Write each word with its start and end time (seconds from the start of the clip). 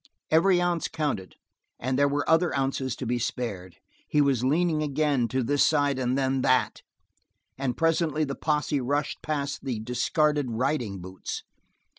Every 0.31 0.59
ounce 0.59 0.87
counted, 0.87 1.35
and 1.79 1.95
there 1.95 2.07
were 2.07 2.27
other 2.27 2.55
ounces 2.57 2.95
to 2.95 3.05
be 3.05 3.19
spared. 3.19 3.75
He 4.07 4.19
was 4.19 4.43
leaning 4.43 4.81
again, 4.81 5.27
to 5.27 5.43
this 5.43 5.63
side 5.63 5.99
and 5.99 6.17
then 6.17 6.37
to 6.37 6.41
that, 6.47 6.81
and 7.55 7.77
presently 7.77 8.23
the 8.23 8.33
posse 8.33 8.81
rushed 8.81 9.21
past 9.21 9.63
the 9.63 9.79
discarded 9.79 10.49
riding 10.49 11.01
boots. 11.01 11.43